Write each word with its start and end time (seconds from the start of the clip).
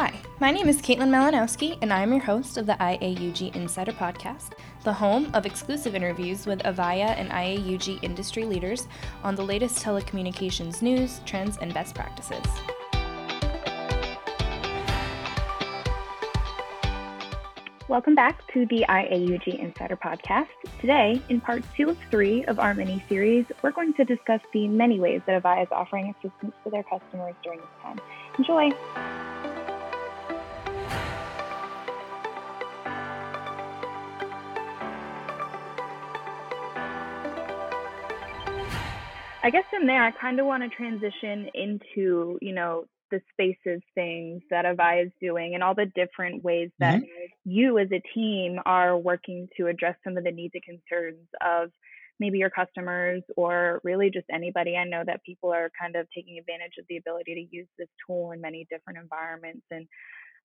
Hi, 0.00 0.14
my 0.38 0.52
name 0.52 0.68
is 0.68 0.80
Caitlin 0.80 1.08
Malinowski, 1.08 1.76
and 1.82 1.92
I 1.92 2.02
am 2.02 2.12
your 2.12 2.22
host 2.22 2.56
of 2.56 2.66
the 2.66 2.74
IAUG 2.74 3.56
Insider 3.56 3.90
Podcast, 3.90 4.52
the 4.84 4.92
home 4.92 5.28
of 5.34 5.44
exclusive 5.44 5.96
interviews 5.96 6.46
with 6.46 6.60
Avaya 6.60 7.18
and 7.18 7.30
IAUG 7.30 7.98
industry 8.04 8.44
leaders 8.44 8.86
on 9.24 9.34
the 9.34 9.42
latest 9.42 9.84
telecommunications 9.84 10.82
news, 10.82 11.20
trends, 11.26 11.56
and 11.56 11.74
best 11.74 11.96
practices. 11.96 12.44
Welcome 17.88 18.14
back 18.14 18.46
to 18.52 18.66
the 18.66 18.84
IAUG 18.88 19.58
Insider 19.58 19.96
Podcast. 19.96 20.46
Today, 20.80 21.20
in 21.28 21.40
part 21.40 21.64
two 21.76 21.90
of 21.90 21.98
three 22.08 22.44
of 22.44 22.60
our 22.60 22.72
mini 22.72 23.02
series, 23.08 23.46
we're 23.62 23.72
going 23.72 23.94
to 23.94 24.04
discuss 24.04 24.42
the 24.52 24.68
many 24.68 25.00
ways 25.00 25.22
that 25.26 25.42
Avaya 25.42 25.64
is 25.64 25.68
offering 25.72 26.14
assistance 26.16 26.54
to 26.62 26.70
their 26.70 26.84
customers 26.84 27.34
during 27.42 27.58
this 27.58 27.68
time. 27.82 27.98
Enjoy! 28.38 29.47
I 39.42 39.50
guess 39.50 39.64
from 39.70 39.86
there, 39.86 40.02
I 40.02 40.10
kind 40.10 40.40
of 40.40 40.46
want 40.46 40.62
to 40.62 40.68
transition 40.68 41.48
into, 41.54 42.38
you 42.42 42.52
know, 42.54 42.84
the 43.10 43.20
spaces 43.32 43.80
things 43.94 44.42
that 44.50 44.64
Avaya 44.64 45.06
is 45.06 45.12
doing 45.20 45.54
and 45.54 45.62
all 45.62 45.74
the 45.74 45.86
different 45.94 46.44
ways 46.44 46.70
that 46.78 46.96
mm-hmm. 46.96 47.50
you 47.50 47.78
as 47.78 47.88
a 47.92 48.02
team 48.14 48.58
are 48.66 48.98
working 48.98 49.48
to 49.56 49.66
address 49.66 49.96
some 50.04 50.16
of 50.16 50.24
the 50.24 50.30
needs 50.30 50.54
and 50.54 50.62
concerns 50.62 51.26
of 51.40 51.70
maybe 52.20 52.38
your 52.38 52.50
customers 52.50 53.22
or 53.36 53.80
really 53.84 54.10
just 54.10 54.26
anybody. 54.30 54.76
I 54.76 54.84
know 54.84 55.04
that 55.06 55.22
people 55.24 55.52
are 55.52 55.70
kind 55.80 55.96
of 55.96 56.06
taking 56.14 56.38
advantage 56.38 56.72
of 56.78 56.84
the 56.88 56.96
ability 56.96 57.34
to 57.34 57.56
use 57.56 57.68
this 57.78 57.88
tool 58.06 58.32
in 58.32 58.40
many 58.40 58.66
different 58.70 58.98
environments. 58.98 59.64
And 59.70 59.86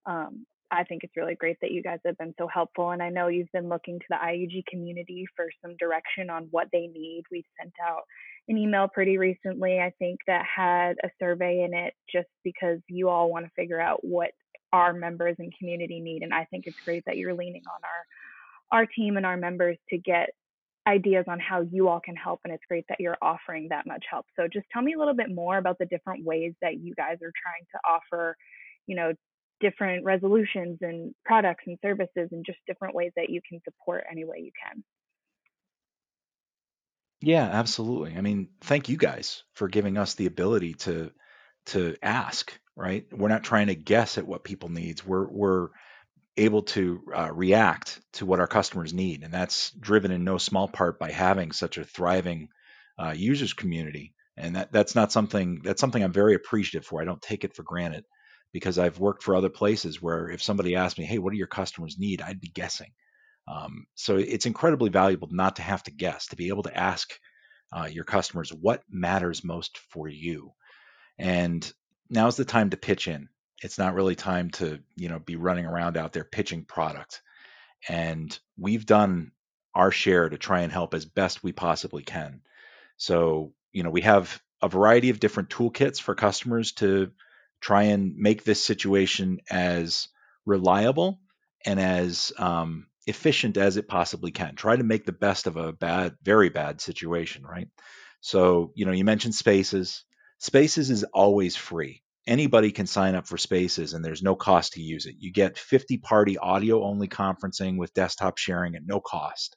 um, 0.05 0.46
I 0.73 0.84
think 0.84 1.04
it's 1.04 1.18
really 1.18 1.36
great 1.36 1.58
that 1.62 1.72
you 1.72 1.84
guys 1.84 2.00
have 2.05 2.18
been 2.18 2.34
so 2.38 2.48
helpful. 2.48 2.91
And 2.91 3.02
I 3.02 3.10
know 3.10 3.27
you've 3.27 3.52
been 3.52 3.70
looking 3.70 3.99
to 3.99 4.05
the 4.10 4.16
IAUG 4.16 4.66
community 4.68 5.26
for 5.35 5.48
some 5.62 5.76
direction 5.77 6.29
on 6.29 6.48
what 6.52 6.68
they 6.71 6.88
need. 6.88 7.24
We 7.32 7.46
sent 7.60 7.74
out 7.85 8.04
an 8.48 8.57
email 8.57 8.88
pretty 8.88 9.18
recently, 9.18 9.79
I 9.79 9.94
think, 9.99 10.20
that 10.27 10.46
had 10.46 10.96
a 11.04 11.10
survey 11.20 11.63
in 11.63 11.74
it 11.74 11.94
just 12.12 12.27
because 12.44 12.79
you 12.88 13.10
all 13.10 13.29
want 13.29 13.46
to 13.46 13.51
figure 13.55 13.79
out 13.79 14.04
what 14.04 14.32
our 14.74 14.91
members 14.91 15.35
and 15.40 15.54
community 15.57 15.99
need. 15.99 16.24
And 16.24 16.34
I 16.34 16.46
think 16.46 16.66
it's 16.68 16.79
great 16.84 17.04
that 17.05 17.18
you're 17.18 17.35
leaning 17.35 17.63
on 17.68 17.82
our 17.84 18.79
our 18.79 18.85
team 18.88 19.18
and 19.18 19.26
our 19.26 19.38
members 19.38 19.77
to 19.91 19.98
get 19.99 20.29
ideas 20.88 21.26
on 21.27 21.40
how 21.40 21.62
you 21.62 21.88
all 21.88 21.99
can 21.99 22.16
help 22.16 22.41
and 22.44 22.54
it's 22.54 22.63
great 22.68 22.85
that 22.90 22.99
you're 22.99 23.18
offering 23.21 23.68
that 23.70 23.85
much 23.88 24.04
help 24.10 24.26
so 24.35 24.48
just 24.51 24.66
tell 24.74 24.82
me 24.82 24.94
a 24.94 24.99
little 24.99 25.13
bit 25.13 25.34
more 25.34 25.57
about 25.57 25.77
the 25.79 25.85
different 25.85 26.26
ways 26.26 26.54
that 26.62 26.79
you 26.79 26.94
guys 26.96 27.16
are 27.21 27.32
trying 27.41 27.66
to 27.71 27.79
offer 27.88 28.35
you 28.85 28.96
know 28.96 29.13
different 29.64 30.06
resolutions 30.06 30.80
and 30.82 31.16
products 31.26 31.64
and 31.66 31.80
services 31.82 32.30
and 32.32 32.46
just 32.46 32.60
different 32.68 32.94
ways 32.96 33.14
that 33.16 33.32
you 33.32 33.42
can 33.50 33.62
support 33.66 34.04
any 34.12 34.26
way 34.26 34.40
you 34.40 34.52
can. 34.64 34.84
Yeah, 37.22 37.46
absolutely. 37.46 38.18
I 38.18 38.22
mean, 38.22 38.50
thank 38.62 38.90
you 38.90 38.98
guys 38.98 39.44
for 39.54 39.68
giving 39.68 39.98
us 39.98 40.16
the 40.16 40.26
ability 40.26 40.74
to 40.86 41.12
to 41.68 41.96
ask, 42.04 42.54
right? 42.76 43.06
We're 43.14 43.30
not 43.30 43.44
trying 43.44 43.68
to 43.68 43.76
guess 43.76 44.18
at 44.18 44.28
what 44.28 44.44
people 44.44 44.70
needs. 44.70 45.06
We're 45.06 45.28
we're 45.30 45.70
able 46.38 46.64
to 46.64 47.02
uh, 47.16 47.32
react 47.34 48.02
to 48.14 48.26
what 48.26 48.41
our 48.41 48.48
customers 48.48 48.94
need, 48.94 49.24
and 49.24 49.34
that's 49.34 49.72
driven 49.72 50.12
in 50.12 50.26
no 50.26 50.38
small 50.38 50.68
part 50.68 51.00
by 51.00 51.12
having 51.12 51.52
such 51.54 51.78
a 51.78 51.86
thriving 51.86 52.50
uh, 53.00 53.14
users 53.16 53.54
community. 53.54 54.14
And 54.38 54.56
that 54.58 54.72
that's 54.74 54.96
not 54.96 55.12
something 55.12 55.62
that's 55.64 55.82
something 55.82 56.04
I'm 56.04 56.14
very 56.14 56.36
appreciative 56.36 56.86
for. 56.88 57.02
I 57.02 57.06
don't 57.06 57.22
take 57.22 57.46
it 57.46 57.56
for 57.56 57.64
granted 57.64 58.06
because 58.54 58.77
I've 58.79 58.99
worked 58.99 59.23
for 59.23 59.35
other 59.35 59.49
places 59.49 60.01
where 60.01 60.29
if 60.29 60.41
somebody 60.41 60.76
asked 60.76 60.98
me, 60.98 61.05
"Hey, 61.05 61.18
what 61.18 61.32
do 61.32 61.37
your 61.37 61.48
customers 61.48 61.98
need?" 61.99 62.21
I'd 62.21 62.40
be 62.40 62.49
guessing. 62.49 62.91
Um, 63.48 63.87
so 63.95 64.16
it's 64.18 64.45
incredibly 64.45 64.90
valuable 64.90 65.28
not 65.31 65.57
to 65.57 65.62
have 65.63 65.84
to 65.84 65.91
guess, 65.91 66.28
to 66.28 66.38
be 66.38 66.47
able 66.47 66.63
to 66.63 66.78
ask 66.78 67.11
uh, 67.75 67.89
your 67.91 68.05
customers 68.05 68.53
what 68.53 68.83
matters 68.89 69.44
most 69.44 69.78
for 69.78 70.07
you. 70.07 70.53
And 71.17 71.69
now's 72.09 72.38
the 72.38 72.45
time 72.45 72.69
to 72.69 72.78
pitch 72.78 73.07
in. 73.07 73.28
It's 73.61 73.78
not 73.78 73.95
really 73.95 74.16
time 74.16 74.51
to 74.51 74.79
you 74.95 75.09
know 75.09 75.19
be 75.19 75.35
running 75.35 75.66
around 75.66 75.97
out 75.97 76.13
there 76.13 76.23
pitching 76.23 76.63
product. 76.63 77.22
And 77.89 78.38
we've 78.57 78.85
done 78.85 79.31
our 79.75 79.91
share 79.91 80.29
to 80.29 80.38
try 80.38 80.61
and 80.61 80.72
help 80.72 80.94
as 80.94 81.05
best 81.05 81.44
we 81.44 81.51
possibly 81.51 82.03
can. 82.03 82.41
So 82.97 83.53
you 83.72 83.83
know 83.83 83.89
we 83.89 84.01
have 84.01 84.41
a 84.61 84.69
variety 84.69 85.09
of 85.09 85.19
different 85.19 85.49
toolkits 85.49 85.99
for 85.99 86.16
customers 86.16 86.72
to 86.73 87.11
try 87.63 87.84
and 87.84 88.18
make 88.18 88.44
this 88.44 88.63
situation 88.63 89.40
as 89.50 90.09
reliable 90.46 91.22
and 91.66 91.79
as 91.79 92.34
um, 92.38 92.88
efficient 93.07 93.56
as 93.56 93.78
it 93.78 93.88
possibly 93.88 94.31
can. 94.31 94.56
Try 94.56 94.75
to 94.75 94.84
make 94.84 95.06
the 95.06 95.13
best 95.13 95.47
of 95.47 95.56
a 95.56 95.72
bad, 95.72 96.16
very 96.22 96.50
bad 96.50 96.81
situation, 96.81 97.44
right? 97.44 97.69
So, 98.19 98.73
you 98.75 98.85
know, 98.85 98.91
you 98.91 99.06
mentioned 99.06 99.34
Spaces. 99.34 100.03
Spaces 100.40 100.90
is 100.90 101.06
always 101.13 101.56
free. 101.56 102.02
Anybody 102.28 102.72
can 102.72 102.85
sign 102.85 103.16
up 103.16 103.28
for 103.28 103.38
Spaces 103.38 103.94
and 103.94 104.03
there's 104.03 104.22
no 104.22 104.35
cost 104.35 104.73
to 104.73 104.81
use 104.81 105.06
it. 105.06 105.16
You 105.19 105.31
get 105.31 105.57
50 105.57 106.00
party 106.00 106.38
audio 106.38 106.84
only 106.84 107.07
conferencing 107.07 107.78
with 107.78 107.94
desktop 107.94 108.38
sharing 108.38 108.75
at 108.75 108.85
no 108.85 109.00
cost. 109.00 109.56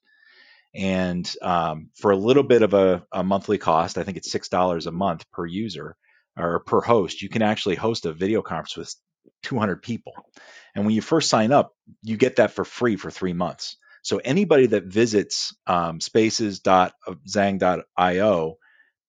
And 0.77 1.28
um, 1.43 1.91
for 1.97 2.12
a 2.12 2.16
little 2.16 2.45
bit 2.45 2.62
of 2.62 2.72
a, 2.72 3.05
a 3.11 3.25
monthly 3.25 3.59
cost, 3.59 3.99
I 3.99 4.05
think 4.05 4.16
it's 4.16 4.33
$6 4.33 4.87
a 4.87 4.93
month 4.93 5.28
per 5.33 5.45
user, 5.45 5.97
or 6.36 6.60
per 6.60 6.80
host, 6.80 7.22
you 7.22 7.28
can 7.28 7.42
actually 7.42 7.76
host 7.76 8.06
a 8.06 8.12
video 8.12 8.42
conference 8.42 8.76
with 8.76 8.94
200 9.42 9.82
people. 9.82 10.12
And 10.74 10.84
when 10.84 10.94
you 10.94 11.02
first 11.02 11.30
sign 11.30 11.52
up, 11.52 11.72
you 12.02 12.16
get 12.16 12.36
that 12.36 12.52
for 12.52 12.64
free 12.64 12.97
for 12.97 13.10
three 13.10 13.32
months. 13.32 13.76
So 14.02 14.19
anybody 14.19 14.66
that 14.66 14.84
visits 14.84 15.56
um, 15.66 16.00
spaces.zang.io 16.00 18.58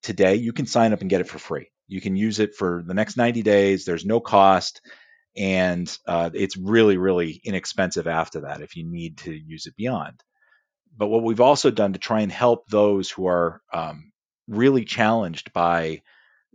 today, 0.02 0.34
you 0.34 0.52
can 0.52 0.66
sign 0.66 0.92
up 0.92 1.02
and 1.02 1.10
get 1.10 1.20
it 1.20 1.28
for 1.28 1.38
free. 1.38 1.70
You 1.86 2.00
can 2.00 2.16
use 2.16 2.40
it 2.40 2.56
for 2.56 2.82
the 2.84 2.94
next 2.94 3.16
90 3.16 3.42
days. 3.42 3.84
There's 3.84 4.04
no 4.04 4.18
cost. 4.20 4.80
And 5.36 5.88
uh, 6.06 6.30
it's 6.34 6.56
really, 6.56 6.96
really 6.96 7.40
inexpensive 7.44 8.08
after 8.08 8.40
that 8.40 8.60
if 8.60 8.74
you 8.76 8.84
need 8.84 9.18
to 9.18 9.32
use 9.32 9.66
it 9.66 9.76
beyond. 9.76 10.20
But 10.96 11.08
what 11.08 11.22
we've 11.22 11.40
also 11.40 11.70
done 11.70 11.92
to 11.92 12.00
try 12.00 12.22
and 12.22 12.32
help 12.32 12.68
those 12.68 13.08
who 13.08 13.28
are 13.28 13.62
um, 13.72 14.10
really 14.48 14.84
challenged 14.84 15.52
by 15.52 16.02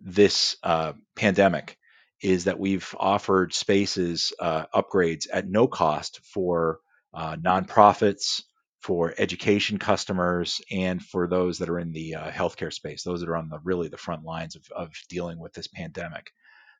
this 0.04 0.58
uh, 0.64 0.94
pandemic 1.16 1.78
is 2.22 2.46
that 2.46 2.60
we've 2.60 2.94
offered 3.00 3.54
spaces 3.54 4.34
uh, 4.40 4.66
upgrades 4.74 5.28
at 5.32 5.48
no 5.48 5.68
cost 5.68 6.20
for 6.24 6.80
uh, 7.14 7.36
nonprofits, 7.36 8.42
for 8.82 9.14
education 9.18 9.78
customers, 9.78 10.62
and 10.70 11.02
for 11.02 11.28
those 11.28 11.60
that 11.60 11.70
are 11.70 11.80
in 11.80 11.94
the 11.94 12.16
uh, 12.16 12.32
healthcare 12.32 12.72
space, 12.72 13.04
those 13.04 13.22
that 13.22 13.30
are 13.30 13.38
on 13.38 13.50
the 13.50 13.60
really 13.64 13.88
the 13.88 13.98
front 13.98 14.24
lines 14.24 14.56
of, 14.56 14.64
of 14.76 14.92
dealing 15.10 15.40
with 15.40 15.54
this 15.54 15.68
pandemic. 15.68 16.32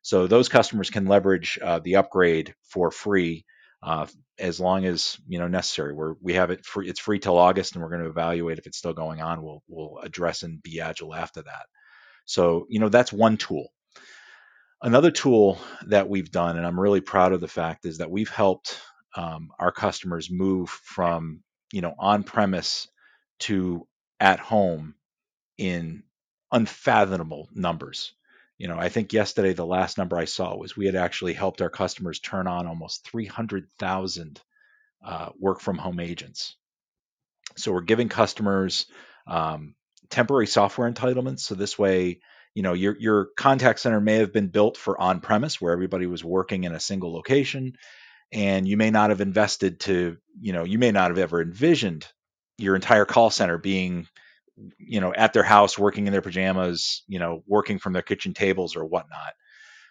So 0.02 0.26
those 0.26 0.50
customers 0.50 0.90
can 0.90 1.06
leverage 1.06 1.58
uh, 1.62 1.78
the 1.78 1.96
upgrade 1.96 2.54
for 2.68 2.90
free 2.90 3.46
uh, 3.82 4.06
as 4.38 4.60
long 4.60 4.84
as 4.84 5.18
you 5.28 5.38
know 5.38 5.48
necessary. 5.48 5.94
We're, 5.94 6.14
we 6.20 6.34
have 6.34 6.50
it 6.50 6.64
free. 6.64 6.88
It's 6.88 7.00
free 7.00 7.18
till 7.18 7.38
August, 7.38 7.74
and 7.74 7.82
we're 7.82 7.90
going 7.90 8.02
to 8.02 8.10
evaluate 8.10 8.58
if 8.58 8.66
it's 8.66 8.78
still 8.78 8.94
going 8.94 9.22
on. 9.22 9.42
We'll 9.42 9.62
we'll 9.68 9.98
address 10.02 10.42
and 10.42 10.62
be 10.62 10.80
agile 10.80 11.14
after 11.14 11.42
that. 11.42 11.66
So, 12.24 12.66
you 12.68 12.80
know, 12.80 12.88
that's 12.88 13.12
one 13.12 13.36
tool. 13.36 13.68
Another 14.82 15.10
tool 15.10 15.58
that 15.86 16.08
we've 16.08 16.30
done, 16.30 16.56
and 16.56 16.66
I'm 16.66 16.78
really 16.78 17.00
proud 17.00 17.32
of 17.32 17.40
the 17.40 17.48
fact, 17.48 17.86
is 17.86 17.98
that 17.98 18.10
we've 18.10 18.28
helped 18.28 18.78
um, 19.16 19.50
our 19.58 19.72
customers 19.72 20.30
move 20.30 20.68
from, 20.68 21.42
you 21.72 21.80
know, 21.80 21.94
on 21.98 22.22
premise 22.22 22.88
to 23.40 23.86
at 24.20 24.40
home 24.40 24.94
in 25.58 26.02
unfathomable 26.52 27.48
numbers. 27.54 28.12
You 28.58 28.68
know, 28.68 28.78
I 28.78 28.88
think 28.88 29.12
yesterday 29.12 29.52
the 29.52 29.66
last 29.66 29.98
number 29.98 30.16
I 30.16 30.26
saw 30.26 30.56
was 30.56 30.76
we 30.76 30.86
had 30.86 30.94
actually 30.94 31.32
helped 31.32 31.60
our 31.60 31.70
customers 31.70 32.20
turn 32.20 32.46
on 32.46 32.66
almost 32.66 33.08
300,000 33.08 34.40
uh, 35.04 35.30
work 35.38 35.60
from 35.60 35.78
home 35.78 36.00
agents. 36.00 36.56
So 37.56 37.72
we're 37.72 37.82
giving 37.82 38.08
customers 38.08 38.86
um, 39.26 39.74
temporary 40.10 40.46
software 40.46 40.90
entitlements. 40.90 41.40
So 41.40 41.54
this 41.54 41.78
way, 41.78 42.20
you 42.54 42.62
know, 42.62 42.72
your 42.72 42.96
your 42.98 43.28
contact 43.36 43.80
center 43.80 44.00
may 44.00 44.16
have 44.16 44.32
been 44.32 44.48
built 44.48 44.76
for 44.76 45.00
on-premise 45.00 45.60
where 45.60 45.72
everybody 45.72 46.06
was 46.06 46.24
working 46.24 46.64
in 46.64 46.72
a 46.72 46.80
single 46.80 47.12
location, 47.12 47.72
and 48.32 48.68
you 48.68 48.76
may 48.76 48.90
not 48.90 49.10
have 49.10 49.20
invested 49.20 49.80
to, 49.80 50.16
you 50.40 50.52
know, 50.52 50.64
you 50.64 50.78
may 50.78 50.92
not 50.92 51.10
have 51.10 51.18
ever 51.18 51.42
envisioned 51.42 52.06
your 52.58 52.76
entire 52.76 53.04
call 53.04 53.30
center 53.30 53.58
being, 53.58 54.06
you 54.78 55.00
know, 55.00 55.12
at 55.12 55.32
their 55.32 55.42
house 55.42 55.76
working 55.76 56.06
in 56.06 56.12
their 56.12 56.22
pajamas, 56.22 57.02
you 57.08 57.18
know, 57.18 57.42
working 57.46 57.78
from 57.78 57.92
their 57.92 58.02
kitchen 58.02 58.34
tables 58.34 58.76
or 58.76 58.84
whatnot. 58.84 59.34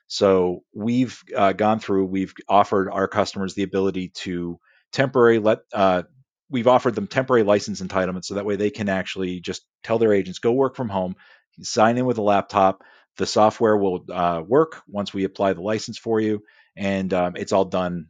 So 0.07 0.63
we've 0.74 1.21
uh, 1.36 1.54
gone 1.54 1.80
through, 1.80 2.06
we've 2.06 2.33
offered 2.48 2.89
our 2.89 3.07
customers 3.07 3.56
the 3.56 3.63
ability 3.63 4.09
to 4.16 4.59
temporary 4.92 5.39
let 5.39 5.59
uh, 5.74 6.04
we've 6.50 6.68
offered 6.68 6.95
them 6.95 7.07
temporary 7.07 7.44
license 7.44 7.81
entitlements 7.81 8.25
so 8.25 8.36
that 8.36 8.45
way 8.45 8.56
they 8.56 8.69
can 8.69 8.90
actually 8.90 9.40
just 9.40 9.66
tell 9.84 9.98
their 9.98 10.13
agents 10.13 10.40
go 10.40 10.51
work 10.51 10.75
from 10.75 10.90
home 10.90 11.16
sign 11.62 11.98
in 11.98 12.06
with 12.06 12.18
a 12.18 12.22
laptop 12.22 12.84
The 13.18 13.25
software 13.25 13.78
will 13.78 14.06
uh, 14.12 14.42
work 14.45 14.81
once 14.88 15.13
we 15.13 15.24
apply 15.24 15.54
the 15.54 15.62
license 15.62 16.00
for 16.00 16.19
you, 16.19 16.44
and 16.75 17.13
um, 17.13 17.36
it's 17.36 17.51
all 17.51 17.66
done 17.66 18.07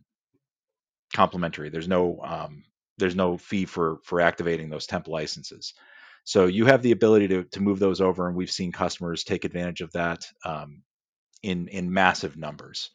complimentary. 1.14 1.70
There's 1.70 1.88
no 1.88 2.20
um, 2.24 2.64
there's 2.98 3.16
no 3.16 3.38
fee 3.38 3.66
for 3.66 3.98
for 4.04 4.22
activating 4.22 4.70
those 4.70 4.88
temp 4.88 5.08
licenses. 5.08 5.74
So 6.26 6.46
you 6.46 6.66
have 6.66 6.82
the 6.82 6.92
ability 6.92 7.28
to 7.30 7.44
to 7.44 7.62
move 7.62 7.80
those 7.80 8.02
over, 8.02 8.28
and 8.28 8.36
we've 8.38 8.52
seen 8.52 8.72
customers 8.72 9.24
take 9.24 9.46
advantage 9.46 9.82
of 9.82 9.92
that 9.94 10.26
um, 10.46 10.84
in 11.42 11.68
in 11.68 11.94
massive 11.94 12.38
numbers. 12.38 12.92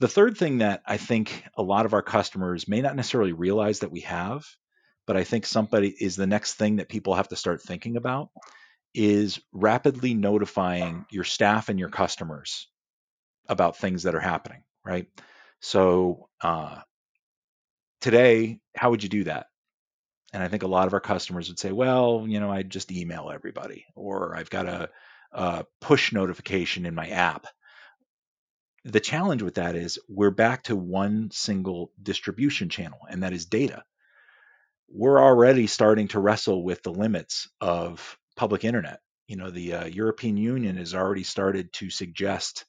The 0.00 0.08
third 0.08 0.38
thing 0.38 0.58
that 0.58 0.82
I 0.86 0.96
think 0.96 1.44
a 1.56 1.62
lot 1.62 1.84
of 1.84 1.92
our 1.92 2.02
customers 2.02 2.66
may 2.66 2.80
not 2.80 2.96
necessarily 2.96 3.32
realize 3.32 3.80
that 3.80 3.92
we 3.92 4.00
have, 4.00 4.46
but 5.06 5.16
I 5.16 5.24
think 5.24 5.44
somebody 5.44 5.88
is 5.88 6.16
the 6.16 6.26
next 6.26 6.54
thing 6.54 6.76
that 6.76 6.88
people 6.88 7.14
have 7.14 7.28
to 7.28 7.36
start 7.36 7.62
thinking 7.62 7.96
about 7.96 8.30
is 8.94 9.40
rapidly 9.52 10.14
notifying 10.14 11.04
your 11.10 11.24
staff 11.24 11.68
and 11.68 11.78
your 11.78 11.90
customers 11.90 12.68
about 13.46 13.76
things 13.76 14.04
that 14.04 14.14
are 14.14 14.20
happening, 14.20 14.62
right? 14.84 15.06
So 15.60 16.28
uh, 16.40 16.78
today, 18.00 18.60
how 18.74 18.90
would 18.90 19.02
you 19.02 19.10
do 19.10 19.24
that? 19.24 19.46
And 20.32 20.42
I 20.42 20.48
think 20.48 20.62
a 20.62 20.68
lot 20.68 20.86
of 20.86 20.94
our 20.94 21.00
customers 21.00 21.48
would 21.48 21.58
say, 21.58 21.72
well, 21.72 22.24
you 22.26 22.40
know, 22.40 22.50
I 22.50 22.62
just 22.62 22.90
email 22.90 23.30
everybody, 23.30 23.84
or 23.94 24.34
I've 24.34 24.50
got 24.50 24.66
a, 24.66 24.88
a 25.32 25.64
push 25.80 26.12
notification 26.12 26.86
in 26.86 26.94
my 26.94 27.08
app. 27.08 27.46
The 28.84 29.00
challenge 29.00 29.42
with 29.42 29.56
that 29.56 29.74
is 29.74 29.98
we're 30.08 30.30
back 30.30 30.64
to 30.64 30.76
one 30.76 31.30
single 31.30 31.92
distribution 32.02 32.70
channel, 32.70 33.00
and 33.10 33.22
that 33.22 33.34
is 33.34 33.44
data. 33.44 33.84
We're 34.88 35.20
already 35.20 35.66
starting 35.66 36.08
to 36.08 36.20
wrestle 36.20 36.64
with 36.64 36.82
the 36.82 36.92
limits 36.92 37.48
of 37.60 38.18
public 38.36 38.64
internet. 38.64 39.00
You 39.28 39.36
know, 39.36 39.50
the 39.50 39.74
uh, 39.74 39.84
European 39.84 40.38
Union 40.38 40.78
has 40.78 40.94
already 40.94 41.24
started 41.24 41.72
to 41.74 41.90
suggest 41.90 42.64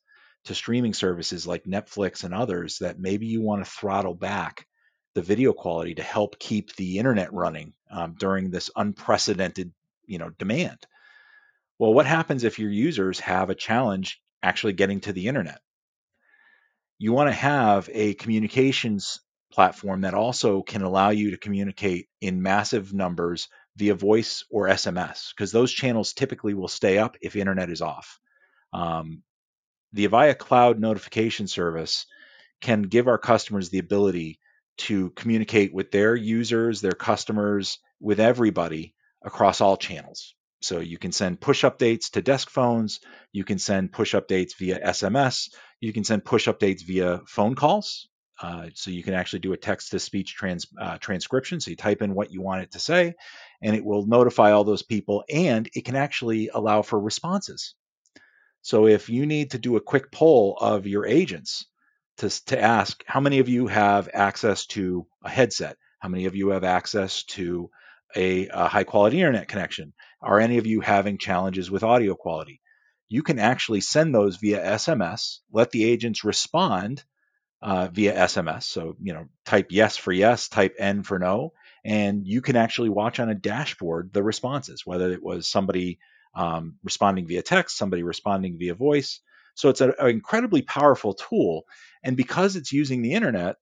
to 0.46 0.54
streaming 0.54 0.94
services 0.94 1.48
like 1.48 1.64
Netflix 1.64 2.26
and 2.26 2.34
others 2.34 2.80
that 2.80 3.00
maybe 3.00 3.28
you 3.28 3.42
want 3.42 3.64
to 3.64 3.72
throttle 3.72 4.14
back 4.14 4.68
the 5.14 5.22
video 5.22 5.54
quality 5.54 5.96
to 5.96 6.04
help 6.04 6.40
keep 6.40 6.76
the 6.76 7.00
internet 7.00 7.32
running 7.32 7.74
um, 7.90 8.16
during 8.20 8.50
this 8.50 8.70
unprecedented, 8.76 9.72
you 10.06 10.18
know, 10.18 10.30
demand. 10.30 10.86
Well, 11.80 11.94
what 11.94 12.06
happens 12.06 12.44
if 12.44 12.60
your 12.60 12.70
users 12.70 13.20
have 13.22 13.50
a 13.50 13.56
challenge 13.56 14.22
actually 14.44 14.74
getting 14.74 15.00
to 15.02 15.14
the 15.14 15.28
internet? 15.28 15.62
You 17.02 17.14
want 17.14 17.30
to 17.30 17.34
have 17.34 17.90
a 17.92 18.14
communications 18.14 19.22
platform 19.52 20.02
that 20.02 20.14
also 20.14 20.62
can 20.62 20.84
allow 20.84 21.10
you 21.10 21.32
to 21.32 21.38
communicate 21.38 22.10
in 22.22 22.44
massive 22.44 22.94
numbers 22.94 23.48
via 23.76 23.96
voice 23.96 24.46
or 24.52 24.68
SMS, 24.68 25.34
because 25.34 25.52
those 25.52 25.74
channels 25.74 26.14
typically 26.14 26.54
will 26.54 26.68
stay 26.68 27.00
up 27.00 27.18
if 27.20 27.36
internet 27.36 27.72
is 27.72 27.82
off. 27.82 28.20
Um, 28.72 29.24
the 29.94 30.08
Avaya 30.08 30.38
Cloud 30.38 30.80
notification 30.80 31.48
service 31.48 32.06
can 32.62 32.84
give 32.84 33.08
our 33.08 33.18
customers 33.18 33.70
the 33.72 33.80
ability 33.80 34.40
to 34.78 35.10
communicate 35.10 35.74
with 35.74 35.90
their 35.90 36.16
users, 36.16 36.82
their 36.82 36.92
customers, 36.92 37.80
with 38.00 38.20
everybody 38.20 38.94
across 39.24 39.60
all 39.60 39.76
channels. 39.76 40.36
So 40.62 40.80
you 40.80 40.98
can 40.98 41.12
send 41.12 41.42
push 41.42 41.64
updates 41.64 42.12
to 42.12 42.22
desk 42.22 42.50
phones, 42.50 43.00
you 43.32 43.44
can 43.44 43.58
send 43.58 43.92
push 43.92 44.14
updates 44.14 44.56
via 44.58 44.80
SMS, 44.80 45.50
you 45.80 45.92
can 45.92 46.04
send 46.04 46.24
push 46.24 46.48
updates 46.48 46.84
via 46.84 47.22
phone 47.28 47.56
calls. 47.56 48.08
Uh, 48.42 48.70
so 48.74 48.90
you 48.90 49.04
can 49.04 49.14
actually 49.14 49.40
do 49.40 49.54
a 49.54 49.58
text 49.58 49.92
to 49.92 50.00
speech 50.00 50.34
trans, 50.34 50.66
uh, 50.80 50.98
transcription. 50.98 51.60
So 51.60 51.70
you 51.70 51.76
type 51.78 52.02
in 52.02 52.16
what 52.16 52.32
you 52.32 52.42
want 52.42 52.64
it 52.64 52.72
to 52.72 52.80
say, 52.80 53.14
and 53.62 53.76
it 53.76 53.86
will 53.86 54.08
notify 54.08 54.52
all 54.52 54.64
those 54.64 54.82
people, 54.82 55.24
and 55.32 55.70
it 55.76 55.86
can 55.86 55.96
actually 55.96 56.50
allow 56.52 56.82
for 56.82 57.00
responses. 57.00 57.76
So 58.64 58.88
if 58.88 59.10
you 59.10 59.28
need 59.28 59.52
to 59.52 59.60
do 59.60 59.76
a 59.76 59.82
quick 59.82 60.12
poll 60.12 60.58
of 60.60 60.88
your 60.88 61.06
agents 61.06 61.68
to, 62.18 62.30
to 62.46 62.60
ask 62.60 63.04
how 63.06 63.20
many 63.20 63.40
of 63.40 63.50
you 63.50 63.68
have 63.68 64.10
access 64.14 64.66
to 64.68 65.06
a 65.24 65.30
headset, 65.30 65.78
how 66.00 66.10
many 66.10 66.26
of 66.26 66.36
you 66.36 66.50
have 66.50 66.64
access 66.64 67.24
to 67.24 67.70
a, 68.16 68.48
a 68.48 68.68
high 68.68 68.84
quality 68.84 69.20
internet 69.20 69.48
connection, 69.48 69.94
are 70.22 70.40
any 70.40 70.58
of 70.58 70.68
you 70.68 70.82
having 70.82 71.18
challenges 71.18 71.72
with 71.72 71.84
audio 71.84 72.16
quality? 72.16 72.62
You 73.10 73.24
can 73.24 73.40
actually 73.40 73.82
send 73.82 74.16
those 74.16 74.38
via 74.38 74.64
SMS, 74.64 75.40
let 75.52 75.72
the 75.72 75.84
agents 75.84 76.24
respond 76.24 77.04
uh, 77.62 77.90
via 77.92 78.16
SMS. 78.16 78.64
So, 78.64 78.96
you 79.02 79.14
know, 79.14 79.26
type 79.46 79.68
yes 79.70 79.98
for 79.98 80.12
yes, 80.12 80.48
type 80.48 80.76
N 80.80 81.04
for 81.04 81.20
no, 81.20 81.54
and 81.84 82.26
you 82.26 82.42
can 82.42 82.56
actually 82.56 82.90
watch 82.90 83.20
on 83.20 83.30
a 83.30 83.36
dashboard 83.36 84.12
the 84.14 84.24
responses, 84.24 84.86
whether 84.86 85.12
it 85.12 85.24
was 85.24 85.48
somebody 85.48 86.00
um, 86.36 86.76
responding 86.84 87.28
via 87.28 87.42
text, 87.42 87.78
somebody 87.78 88.04
responding 88.04 88.58
via 88.58 88.76
voice. 88.76 89.20
So 89.56 89.70
it's 89.70 89.82
an 89.82 89.94
incredibly 90.00 90.62
powerful 90.62 91.14
tool. 91.14 91.64
And 92.04 92.16
because 92.16 92.56
it's 92.56 92.72
using 92.72 93.02
the 93.02 93.14
internet, 93.14 93.58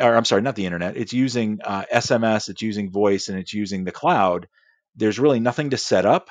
or 0.00 0.16
I'm 0.16 0.24
sorry, 0.24 0.42
not 0.42 0.56
the 0.56 0.66
internet, 0.66 0.96
it's 0.96 1.12
using 1.12 1.60
uh, 1.62 1.84
SMS, 1.92 2.48
it's 2.48 2.62
using 2.62 2.90
voice, 2.90 3.28
and 3.28 3.38
it's 3.38 3.52
using 3.52 3.84
the 3.84 3.92
cloud, 3.92 4.48
there's 4.96 5.18
really 5.18 5.40
nothing 5.40 5.70
to 5.70 5.76
set 5.76 6.06
up. 6.06 6.30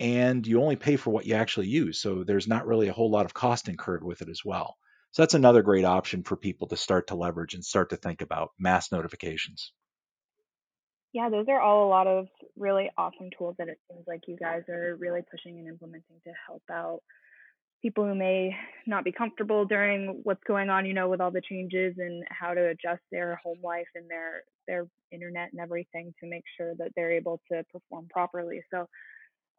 And 0.00 0.44
you 0.44 0.60
only 0.60 0.76
pay 0.76 0.96
for 0.96 1.10
what 1.10 1.24
you 1.24 1.34
actually 1.34 1.68
use. 1.68 2.00
So 2.00 2.24
there's 2.24 2.48
not 2.48 2.66
really 2.66 2.88
a 2.88 2.92
whole 2.92 3.10
lot 3.10 3.26
of 3.26 3.34
cost 3.34 3.68
incurred 3.68 4.02
with 4.02 4.22
it 4.22 4.28
as 4.28 4.40
well. 4.44 4.76
So 5.12 5.22
that's 5.22 5.34
another 5.34 5.62
great 5.62 5.84
option 5.84 6.24
for 6.24 6.36
people 6.36 6.66
to 6.68 6.76
start 6.76 7.06
to 7.08 7.14
leverage 7.14 7.54
and 7.54 7.64
start 7.64 7.90
to 7.90 7.96
think 7.96 8.20
about 8.20 8.50
mass 8.58 8.90
notifications. 8.90 9.72
Yeah, 11.12 11.28
those 11.30 11.46
are 11.48 11.60
all 11.60 11.86
a 11.86 11.88
lot 11.88 12.08
of 12.08 12.26
really 12.56 12.90
awesome 12.98 13.30
tools 13.38 13.54
that 13.58 13.68
it 13.68 13.78
seems 13.88 14.02
like 14.08 14.22
you 14.26 14.36
guys 14.36 14.62
are 14.68 14.96
really 14.98 15.20
pushing 15.30 15.60
and 15.60 15.68
implementing 15.68 16.16
to 16.24 16.32
help 16.48 16.62
out 16.68 17.02
people 17.80 18.04
who 18.04 18.16
may 18.16 18.56
not 18.86 19.04
be 19.04 19.12
comfortable 19.12 19.64
during 19.64 20.20
what's 20.24 20.42
going 20.44 20.70
on, 20.70 20.86
you 20.86 20.94
know, 20.94 21.08
with 21.08 21.20
all 21.20 21.30
the 21.30 21.40
changes 21.40 21.94
and 21.98 22.24
how 22.30 22.52
to 22.54 22.68
adjust 22.68 23.02
their 23.12 23.38
home 23.44 23.58
life 23.62 23.86
and 23.94 24.10
their 24.10 24.42
their 24.66 24.86
internet 25.12 25.50
and 25.52 25.60
everything 25.60 26.14
to 26.20 26.28
make 26.28 26.44
sure 26.56 26.74
that 26.76 26.90
they're 26.94 27.12
able 27.12 27.40
to 27.50 27.64
perform 27.72 28.06
properly. 28.10 28.62
So 28.72 28.86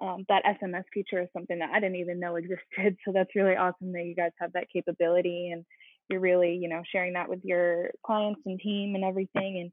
um, 0.01 0.25
that 0.27 0.43
SMS 0.43 0.83
feature 0.93 1.21
is 1.21 1.29
something 1.33 1.59
that 1.59 1.69
I 1.73 1.79
didn't 1.79 1.97
even 1.97 2.19
know 2.19 2.35
existed. 2.37 2.97
So 3.05 3.11
that's 3.13 3.35
really 3.35 3.55
awesome 3.55 3.91
that 3.93 4.05
you 4.05 4.15
guys 4.15 4.31
have 4.39 4.53
that 4.53 4.69
capability 4.71 5.51
and 5.51 5.65
you're 6.09 6.19
really, 6.19 6.55
you 6.55 6.69
know, 6.69 6.81
sharing 6.91 7.13
that 7.13 7.29
with 7.29 7.39
your 7.43 7.89
clients 8.05 8.41
and 8.45 8.59
team 8.59 8.95
and 8.95 9.03
everything 9.03 9.59
and 9.59 9.71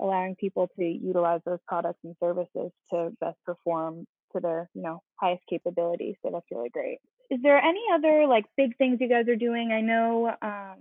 allowing 0.00 0.34
people 0.36 0.68
to 0.78 0.84
utilize 0.84 1.40
those 1.44 1.60
products 1.66 2.00
and 2.04 2.16
services 2.20 2.70
to 2.90 3.10
best 3.20 3.36
perform 3.44 4.06
to 4.32 4.40
their, 4.40 4.68
you 4.74 4.82
know, 4.82 5.02
highest 5.20 5.42
capability. 5.48 6.18
So 6.22 6.30
that's 6.32 6.46
really 6.50 6.70
great 6.70 6.98
is 7.30 7.40
there 7.42 7.58
any 7.58 7.82
other 7.94 8.26
like 8.26 8.44
big 8.56 8.76
things 8.76 8.98
you 9.00 9.08
guys 9.08 9.28
are 9.28 9.36
doing? 9.36 9.70
I 9.72 9.80
know 9.80 10.34
um, 10.40 10.78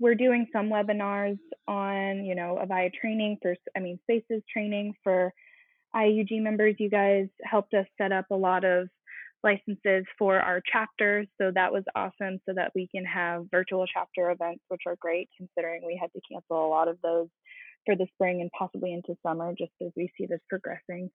we're 0.00 0.14
doing 0.14 0.46
some 0.52 0.70
webinars 0.70 1.38
on, 1.68 2.24
you 2.24 2.34
know, 2.34 2.58
Avaya 2.60 2.90
training 2.92 3.38
for, 3.42 3.54
I 3.76 3.80
mean, 3.80 3.98
Spaces 4.02 4.42
training 4.50 4.94
for 5.04 5.32
IAUG 5.94 6.42
members. 6.42 6.76
You 6.78 6.88
guys 6.88 7.28
helped 7.44 7.74
us 7.74 7.86
set 7.98 8.10
up 8.10 8.24
a 8.30 8.36
lot 8.36 8.64
of 8.64 8.88
licenses 9.44 10.06
for 10.18 10.38
our 10.38 10.62
chapters. 10.72 11.26
So 11.38 11.50
that 11.54 11.72
was 11.72 11.84
awesome 11.94 12.40
so 12.46 12.54
that 12.54 12.72
we 12.74 12.88
can 12.88 13.04
have 13.04 13.44
virtual 13.50 13.86
chapter 13.86 14.30
events, 14.30 14.62
which 14.68 14.82
are 14.86 14.96
great 15.00 15.28
considering 15.36 15.82
we 15.86 15.98
had 16.00 16.12
to 16.12 16.20
cancel 16.30 16.66
a 16.66 16.68
lot 16.68 16.88
of 16.88 16.98
those 17.02 17.28
for 17.86 17.94
the 17.94 18.06
spring 18.14 18.40
and 18.40 18.50
possibly 18.58 18.92
into 18.92 19.16
summer 19.26 19.54
just 19.56 19.72
as 19.82 19.90
we 19.96 20.12
see 20.16 20.26
this 20.26 20.40
progressing. 20.48 21.10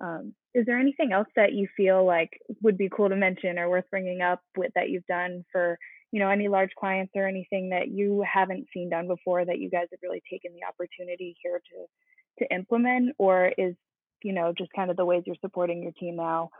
Um, 0.00 0.34
is 0.54 0.64
there 0.66 0.78
anything 0.78 1.12
else 1.12 1.28
that 1.34 1.52
you 1.52 1.66
feel 1.76 2.04
like 2.04 2.30
would 2.62 2.78
be 2.78 2.88
cool 2.88 3.08
to 3.08 3.16
mention 3.16 3.58
or 3.58 3.68
worth 3.68 3.90
bringing 3.90 4.20
up 4.20 4.40
with 4.56 4.70
that 4.74 4.90
you've 4.90 5.06
done 5.06 5.44
for 5.50 5.78
you 6.12 6.20
know 6.20 6.30
any 6.30 6.48
large 6.48 6.70
clients 6.78 7.12
or 7.14 7.26
anything 7.26 7.70
that 7.70 7.88
you 7.88 8.24
haven't 8.30 8.66
seen 8.72 8.90
done 8.90 9.08
before 9.08 9.44
that 9.44 9.58
you 9.58 9.70
guys 9.70 9.86
have 9.90 10.00
really 10.02 10.22
taken 10.30 10.52
the 10.54 10.66
opportunity 10.66 11.36
here 11.42 11.60
to 11.60 12.44
to 12.44 12.54
implement? 12.54 13.14
Or 13.18 13.52
is 13.56 13.74
you 14.22 14.32
know 14.32 14.52
just 14.56 14.72
kind 14.74 14.90
of 14.90 14.96
the 14.96 15.04
ways 15.04 15.22
you're 15.26 15.36
supporting 15.40 15.82
your 15.82 15.92
team 15.92 16.16
now 16.16 16.50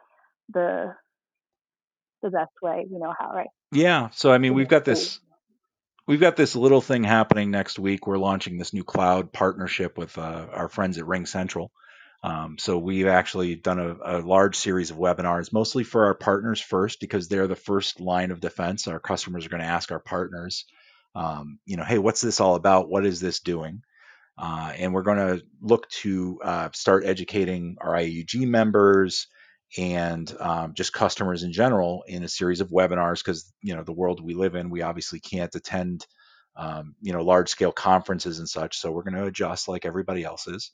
the 0.53 0.95
the 2.23 2.31
best 2.31 2.53
way 2.63 2.87
you 2.91 2.99
know 2.99 3.15
how 3.19 3.33
right? 3.35 3.49
Yeah 3.73 4.09
so 4.13 4.33
i 4.33 4.39
mean 4.39 4.55
we've 4.55 4.69
got 4.69 4.85
this 4.85 5.21
we've 6.09 6.21
got 6.21 6.35
this 6.37 6.57
little 6.57 6.81
thing 6.81 7.05
happening 7.05 7.53
next 7.53 7.79
week. 7.79 8.07
We're 8.07 8.19
launching 8.19 8.59
this 8.59 8.73
new 8.73 8.83
cloud 8.83 9.33
partnership 9.33 9.97
with 9.97 10.19
uh, 10.19 10.47
our 10.53 10.69
friends 10.69 10.99
at 10.99 11.05
RingCentral 11.05 11.69
um, 12.23 12.59
so 12.59 12.79
we've 12.79 13.07
actually 13.07 13.55
done 13.55 13.79
a, 13.79 14.19
a, 14.19 14.19
large 14.19 14.57
series 14.57 14.91
of 14.91 14.97
webinars, 14.97 15.53
mostly 15.53 15.85
for 15.85 16.07
our 16.07 16.15
partners 16.15 16.61
first, 16.61 16.99
because 17.01 17.29
they're 17.29 17.47
the 17.47 17.55
first 17.55 18.01
line 18.01 18.33
of 18.33 18.41
defense. 18.41 18.89
Our 18.89 18.99
customers 18.99 19.47
are 19.47 19.51
going 19.51 19.63
to 19.63 19.69
ask 19.69 19.93
our 19.93 20.01
partners, 20.01 20.65
um, 21.15 21.61
you 21.65 21.77
know, 21.77 21.85
hey, 21.85 21.99
what's 21.99 22.21
this 22.21 22.41
all 22.41 22.57
about? 22.57 22.89
What 22.89 23.07
is 23.07 23.21
this 23.21 23.39
doing? 23.41 23.83
Uh, 24.37 24.73
and 24.77 24.93
we're 24.93 25.03
going 25.03 25.19
to 25.19 25.45
look 25.61 25.89
to 25.91 26.41
uh, 26.43 26.69
start 26.73 27.05
educating 27.05 27.77
our 27.81 27.95
IAUG 27.95 28.49
members 28.49 29.29
and 29.77 30.33
um, 30.41 30.75
just 30.75 30.93
customers 30.93 31.43
in 31.43 31.53
general 31.53 32.03
in 32.07 32.25
a 32.25 32.29
series 32.29 32.61
of 32.61 32.71
webinars 32.71 33.19
because 33.19 33.53
you 33.61 33.77
know 33.77 33.83
the 33.83 33.93
world 33.93 34.25
we 34.25 34.35
live 34.35 34.55
in, 34.55 34.71
we 34.71 34.83
obviously 34.83 35.21
can't 35.21 35.55
attend 35.55 36.07
um, 36.57 36.95
you 37.01 37.13
know 37.13 37.23
large 37.23 37.49
scale 37.49 37.73
conferences 37.73 38.39
and 38.39 38.49
such. 38.49 38.79
So 38.79 38.91
we're 38.91 39.03
going 39.03 39.15
to 39.15 39.27
adjust 39.27 39.69
like 39.69 39.85
everybody 39.85 40.25
else 40.25 40.47
is. 40.49 40.73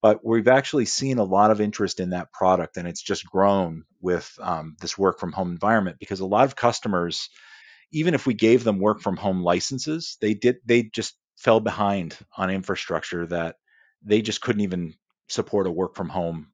But 0.00 0.24
we've 0.24 0.48
actually 0.48 0.84
seen 0.84 1.18
a 1.18 1.24
lot 1.24 1.50
of 1.50 1.60
interest 1.60 2.00
in 2.00 2.10
that 2.10 2.32
product, 2.32 2.76
and 2.76 2.86
it's 2.86 3.02
just 3.02 3.26
grown 3.26 3.84
with 4.00 4.32
um, 4.40 4.76
this 4.80 4.96
work 4.96 5.18
from 5.18 5.32
home 5.32 5.50
environment 5.50 5.96
because 5.98 6.20
a 6.20 6.26
lot 6.26 6.44
of 6.44 6.56
customers, 6.56 7.30
even 7.92 8.14
if 8.14 8.26
we 8.26 8.34
gave 8.34 8.64
them 8.64 8.78
work 8.78 9.00
from 9.00 9.16
home 9.16 9.42
licenses, 9.42 10.16
they 10.20 10.34
did 10.34 10.56
they 10.64 10.84
just 10.84 11.16
fell 11.36 11.60
behind 11.60 12.16
on 12.36 12.50
infrastructure 12.50 13.26
that 13.26 13.56
they 14.02 14.22
just 14.22 14.40
couldn't 14.40 14.62
even 14.62 14.94
support 15.28 15.66
a 15.66 15.70
work 15.70 15.94
from 15.94 16.08
home 16.08 16.48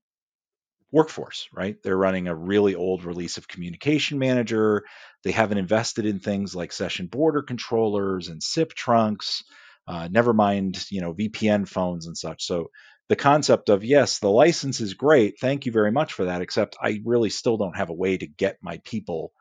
workforce, 0.95 1.49
right? 1.53 1.77
They're 1.83 1.97
running 1.97 2.29
a 2.29 2.35
really 2.35 2.77
old 2.77 3.05
release 3.05 3.37
of 3.37 3.49
Communication 3.49 4.19
Manager. 4.19 4.85
They 5.25 5.33
haven't 5.33 5.59
invested 5.59 6.07
in 6.07 6.21
things 6.21 6.55
like 6.55 6.73
session 6.73 7.09
border 7.09 7.43
controllers 7.43 8.29
and 8.29 8.41
SIP 8.43 8.75
trunks. 8.75 9.43
Uh, 9.89 10.09
never 10.11 10.33
mind, 10.33 10.87
you 10.91 11.01
know, 11.01 11.13
VPN 11.13 11.67
phones 11.67 12.07
and 12.07 12.17
such. 12.17 12.45
So 12.45 12.71
the 13.09 13.17
concept 13.17 13.69
of 13.69 13.85
yes, 13.85 14.19
the 14.19 14.31
license 14.31 14.81
is 14.81 14.95
great. 14.95 15.39
Thank 15.41 15.67
you 15.67 15.73
very 15.73 15.93
much 15.93 16.13
for 16.13 16.27
that. 16.27 16.43
Except 16.43 16.77
I 16.81 17.01
really 17.05 17.31
still 17.31 17.57
don't 17.57 17.77
have 17.77 17.91
a 17.91 17.95
way 17.95 18.17
to 18.17 18.27
get 18.27 18.59
my 18.63 18.81
people 18.85 19.33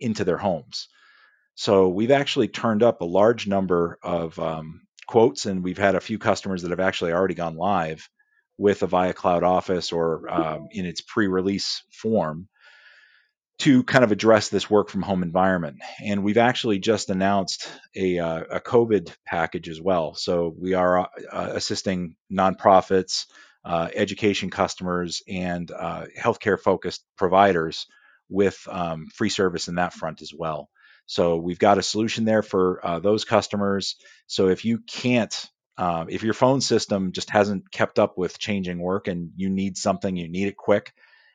into 0.00 0.24
their 0.24 0.38
homes. 0.38 0.88
So 1.54 1.88
we've 1.88 2.10
actually 2.10 2.48
turned 2.48 2.82
up 2.82 3.00
a 3.00 3.06
large 3.06 3.46
number 3.46 3.98
of 4.02 4.38
um, 4.38 4.82
quotes, 5.06 5.46
and 5.46 5.62
we've 5.62 5.78
had 5.78 5.94
a 5.94 6.00
few 6.00 6.18
customers 6.18 6.62
that 6.62 6.70
have 6.70 6.80
actually 6.80 7.12
already 7.12 7.34
gone 7.34 7.56
live 7.56 8.08
with 8.58 8.80
Avaya 8.80 9.14
Cloud 9.14 9.44
Office 9.44 9.92
or 9.92 10.28
um, 10.28 10.68
in 10.70 10.86
its 10.86 11.00
pre-release 11.00 11.84
form 11.92 12.48
to 13.58 13.84
kind 13.84 14.04
of 14.04 14.12
address 14.12 14.48
this 14.48 14.68
work 14.68 14.88
from 14.88 15.02
home 15.02 15.22
environment. 15.22 15.78
And 16.02 16.24
we've 16.24 16.38
actually 16.38 16.78
just 16.78 17.10
announced 17.10 17.70
a, 17.94 18.18
uh, 18.18 18.44
a 18.50 18.60
COVID 18.60 19.14
package 19.26 19.68
as 19.68 19.80
well. 19.80 20.14
So 20.14 20.54
we 20.58 20.74
are 20.74 21.00
uh, 21.00 21.06
assisting 21.32 22.16
nonprofits, 22.32 23.26
uh, 23.64 23.88
education 23.94 24.50
customers, 24.50 25.22
and 25.28 25.70
uh, 25.70 26.06
healthcare 26.18 26.58
focused 26.58 27.04
providers 27.16 27.86
with 28.28 28.58
um, 28.68 29.06
free 29.14 29.28
service 29.28 29.68
in 29.68 29.76
that 29.76 29.92
front 29.92 30.22
as 30.22 30.32
well. 30.36 30.68
So 31.06 31.36
we've 31.36 31.58
got 31.58 31.78
a 31.78 31.82
solution 31.82 32.24
there 32.24 32.42
for 32.42 32.84
uh, 32.84 32.98
those 32.98 33.24
customers. 33.24 33.96
So 34.26 34.48
if 34.48 34.64
you 34.64 34.78
can't 34.78 35.34
um, 35.78 36.08
if 36.10 36.22
your 36.22 36.34
phone 36.34 36.60
system 36.60 37.12
just 37.12 37.30
hasn't 37.30 37.70
kept 37.70 37.98
up 37.98 38.18
with 38.18 38.38
changing 38.38 38.78
work 38.78 39.08
and 39.08 39.30
you 39.36 39.48
need 39.48 39.76
something, 39.76 40.16
you 40.16 40.28
need 40.28 40.48
it 40.48 40.56
quick, 40.56 40.92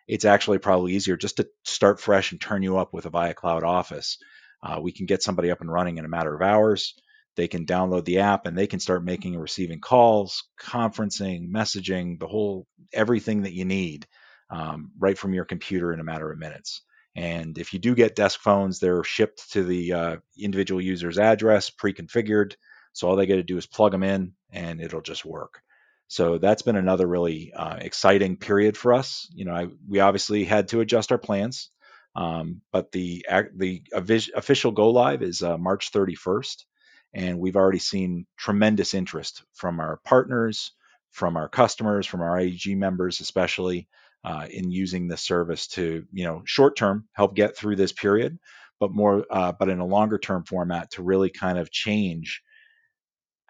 it's 0.08 0.26
actually 0.26 0.60
probably 0.60 0.94
easier 0.94 1.18
just 1.18 1.38
to 1.38 1.48
start 1.66 2.00
fresh 2.00 2.32
and 2.32 2.40
turn 2.40 2.64
you 2.64 2.78
up 2.78 2.94
with 2.94 3.06
Avaya 3.06 3.36
Cloud 3.36 3.64
Office. 3.64 4.18
Uh, 4.64 4.80
we 4.82 4.92
can 4.92 5.06
get 5.06 5.24
somebody 5.24 5.52
up 5.52 5.62
and 5.62 5.72
running 5.72 5.98
in 5.98 6.06
a 6.06 6.10
matter 6.10 6.34
of 6.34 6.42
hours. 6.42 6.94
They 7.36 7.48
can 7.48 7.66
download 7.66 8.06
the 8.06 8.20
app 8.20 8.46
and 8.48 8.58
they 8.58 8.68
can 8.68 8.80
start 8.80 9.04
making 9.04 9.34
and 9.34 9.42
receiving 9.42 9.80
calls, 9.80 10.44
conferencing, 10.60 11.50
messaging, 11.52 12.20
the 12.20 12.28
whole 12.28 12.66
everything 12.94 13.44
that 13.44 13.54
you 13.54 13.66
need 13.66 14.08
um, 14.50 14.92
right 14.98 15.18
from 15.18 15.34
your 15.34 15.46
computer 15.46 15.94
in 15.94 16.00
a 16.00 16.04
matter 16.04 16.32
of 16.32 16.40
minutes. 16.40 16.82
And 17.16 17.58
if 17.58 17.74
you 17.74 17.80
do 17.80 17.96
get 17.96 18.16
desk 18.16 18.40
phones, 18.40 18.80
they're 18.80 19.04
shipped 19.04 19.52
to 19.52 19.64
the 19.64 19.94
uh, 19.94 20.16
individual 20.38 20.82
user's 20.82 21.18
address, 21.18 21.70
pre-configured. 21.70 22.54
So 22.94 23.08
all 23.08 23.16
they 23.16 23.26
got 23.26 23.36
to 23.36 23.44
do 23.44 23.58
is 23.58 23.66
plug 23.66 23.92
them 23.92 24.04
in, 24.04 24.34
and 24.52 24.82
it'll 24.82 25.02
just 25.02 25.26
work. 25.26 25.62
So 26.08 26.38
that's 26.38 26.62
been 26.62 26.78
another 26.78 27.06
really 27.06 27.52
uh, 27.54 27.78
exciting 27.78 28.38
period 28.38 28.78
for 28.78 28.94
us. 28.94 29.28
You 29.34 29.46
know, 29.46 29.54
I, 29.54 29.68
we 29.88 30.00
obviously 30.00 30.46
had 30.46 30.70
to 30.70 30.80
adjust 30.80 31.12
our 31.12 31.18
plans, 31.18 31.70
um, 32.16 32.62
but 32.72 32.92
the 32.92 33.26
the 33.56 33.84
official 33.94 34.72
go 34.72 34.90
live 34.90 35.22
is 35.22 35.44
uh, 35.44 35.58
March 35.58 35.92
31st, 35.92 36.64
and 37.14 37.40
we've 37.40 37.58
already 37.58 37.80
seen 37.80 38.26
tremendous 38.38 38.94
interest 38.94 39.44
from 39.54 39.82
our 39.82 40.00
partners, 40.06 40.72
from 41.12 41.36
our 41.36 41.50
customers, 41.50 42.08
from 42.08 42.22
our 42.22 42.38
IAUG 42.38 42.78
members, 42.78 43.20
especially 43.20 43.90
uh, 44.24 44.48
in 44.50 44.72
using 44.72 45.08
the 45.10 45.18
service 45.18 45.68
to 45.68 46.06
you 46.14 46.24
know 46.24 46.42
short 46.46 46.78
term 46.78 47.06
help 47.14 47.36
get 47.36 47.58
through 47.58 47.76
this 47.76 47.92
period, 47.92 48.40
but 48.80 48.92
more 48.92 49.26
uh, 49.30 49.52
but 49.52 49.68
in 49.68 49.80
a 49.80 49.86
longer 49.86 50.18
term 50.18 50.46
format 50.46 50.90
to 50.92 51.04
really 51.04 51.30
kind 51.30 51.58
of 51.58 51.70
change 51.70 52.42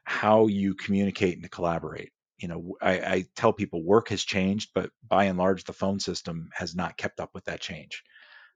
how 0.03 0.47
you 0.47 0.73
communicate 0.73 1.37
and 1.37 1.51
collaborate 1.51 2.11
you 2.39 2.47
know, 2.47 2.75
I, 2.81 2.91
I, 2.99 3.25
tell 3.35 3.51
people 3.51 3.83
work 3.83 4.09
has 4.09 4.23
changed, 4.23 4.69
but 4.75 4.91
by 5.07 5.25
and 5.25 5.37
large, 5.37 5.63
the 5.63 5.73
phone 5.73 5.99
system 5.99 6.49
has 6.53 6.75
not 6.75 6.97
kept 6.97 7.19
up 7.19 7.31
with 7.33 7.45
that 7.45 7.61
change. 7.61 8.03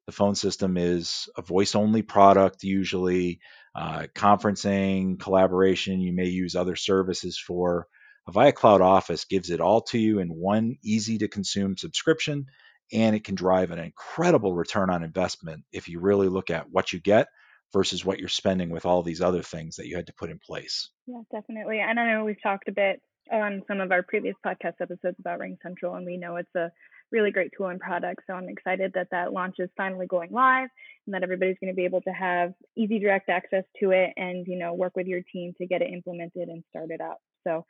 The 0.06 0.12
phone 0.12 0.36
system 0.36 0.78
is 0.78 1.30
a 1.38 1.42
voice 1.42 1.76
only 1.76 2.02
product, 2.02 2.64
usually 2.64 3.40
uh, 3.76 4.08
conferencing, 4.14 5.20
collaboration. 5.20 6.02
You 6.02 6.14
may 6.14 6.28
use 6.28 6.56
other 6.56 6.76
services 6.76 7.40
for. 7.40 7.88
Avaya 8.30 8.54
Cloud 8.54 8.82
Office 8.82 9.26
gives 9.26 9.50
it 9.50 9.62
all 9.62 9.82
to 9.82 9.98
you 9.98 10.20
in 10.20 10.30
one 10.30 10.76
easy 10.84 11.18
to 11.20 11.28
consume 11.28 11.76
subscription, 11.76 12.46
and 12.94 13.16
it 13.16 13.24
can 13.24 13.34
drive 13.34 13.72
an 13.72 13.80
incredible 13.80 14.54
return 14.54 14.92
on 14.92 15.04
investment 15.04 15.64
if 15.72 15.90
you 15.90 16.00
really 16.00 16.28
look 16.28 16.52
at 16.52 16.70
what 16.70 16.94
you 16.94 17.00
get 17.00 17.28
versus 17.74 18.06
what 18.06 18.20
you're 18.20 18.30
spending 18.30 18.70
with 18.70 18.86
all 18.86 19.02
these 19.02 19.22
other 19.22 19.42
things 19.42 19.78
that 19.78 19.88
you 19.88 19.96
had 19.96 20.08
to 20.08 20.14
put 20.14 20.30
in 20.30 20.38
place. 20.38 20.90
Yeah, 21.08 21.22
definitely. 21.32 21.80
And 21.80 22.00
I 22.00 22.14
know 22.14 22.24
we've 22.24 22.42
talked 22.42 22.68
a 22.68 22.74
bit 22.74 23.02
on 23.32 23.63
some 23.68 23.80
of 23.82 23.92
our 23.92 24.04
previous 24.04 24.36
podcast 24.46 24.75
episodes 24.82 25.18
about 25.20 25.40
RingCentral, 25.40 25.98
and 25.98 26.06
we 26.06 26.18
know 26.18 26.38
it's 26.38 26.56
a 26.56 26.72
really 27.12 27.32
great 27.32 27.51
tool 27.56 27.68
and 27.68 27.80
product. 27.80 28.22
So 28.25 28.34
I'm 28.34 28.50
excited 28.50 28.94
that 28.96 29.10
that 29.12 29.34
launch 29.34 29.56
is 29.60 29.70
finally 29.78 30.08
going 30.08 30.32
live, 30.32 30.70
and 31.06 31.13
that 31.13 31.24
everybody's 31.24 31.58
going 31.62 31.72
to 31.72 31.75
be 31.75 31.86
able 31.86 32.01
to 32.01 32.12
have 32.12 32.54
easy 32.75 33.00
direct 33.00 33.30
access 33.30 33.63
to 33.80 33.92
it, 33.92 34.12
and 34.18 34.46
you 34.48 34.58
know 34.58 34.74
work 34.74 34.96
with 34.96 35.08
your 35.08 35.22
team 35.32 35.54
to 35.58 35.68
get 35.68 35.82
it 35.82 35.92
implemented 35.92 36.50
and 36.50 36.63
started 36.70 37.01
up. 37.01 37.20
So 37.46 37.66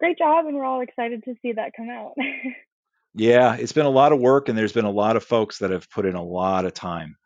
great 0.00 0.18
job, 0.18 0.46
and 0.46 0.56
we're 0.56 0.64
all 0.64 0.80
excited 0.80 1.24
to 1.24 1.34
see 1.42 1.52
that 1.52 1.72
come 1.76 1.90
out. 1.90 2.14
yeah, 3.14 3.54
it's 3.54 3.72
been 3.72 3.86
a 3.86 3.90
lot 3.90 4.12
of 4.12 4.20
work, 4.20 4.48
and 4.48 4.58
there's 4.58 4.72
been 4.72 4.84
a 4.84 4.90
lot 4.90 5.16
of 5.16 5.24
folks 5.24 5.58
that 5.58 5.70
have 5.70 5.90
put 5.90 6.06
in 6.06 6.14
a 6.14 6.24
lot 6.24 6.64
of 6.64 6.74
time. 6.74 7.16